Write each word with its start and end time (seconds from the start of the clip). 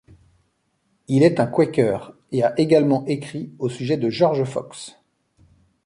Il 1.07 1.21
est 1.21 1.39
un 1.39 1.45
quaker, 1.45 2.13
et 2.31 2.41
a 2.43 2.59
également 2.59 3.05
écrit 3.05 3.51
au 3.59 3.69
sujet 3.69 3.97
de 3.97 4.09
George 4.09 4.43
Fox. 4.45 4.97